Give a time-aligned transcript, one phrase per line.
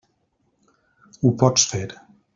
[1.21, 1.87] Ho pots fer.